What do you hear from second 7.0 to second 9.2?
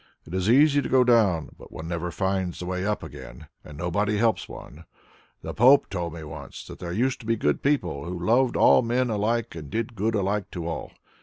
to be good people who loved all men